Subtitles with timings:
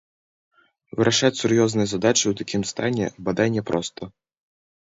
[0.99, 4.13] Вырашаць сур'ёзныя задачы ў такім стане, бадай, няпроста.